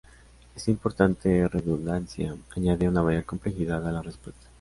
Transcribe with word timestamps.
Esta 0.55 0.71
importante 0.71 1.47
redundancia 1.47 2.35
añade 2.57 2.89
una 2.89 3.03
mayor 3.03 3.23
complejidad 3.23 3.87
a 3.87 3.91
la 3.91 4.01
respuesta. 4.01 4.47